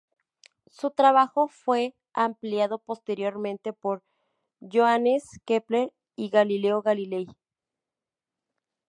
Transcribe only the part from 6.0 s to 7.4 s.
y Galileo Galilei.